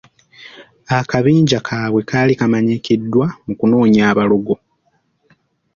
Akabinja 0.99 1.59
kaabwe 1.67 2.01
kaali 2.09 2.33
kamanyikiddwa 2.39 3.25
mu 3.45 3.53
kunoonya 3.59 4.01
abalogo. 4.11 4.53